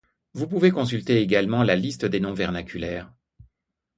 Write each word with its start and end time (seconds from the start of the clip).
Vous 0.33 0.47
pouvez 0.47 0.71
consulter 0.71 1.21
également 1.21 1.61
la 1.61 1.75
liste 1.75 2.05
des 2.05 2.19
noms 2.19 2.33
vernaculaires. 2.33 3.13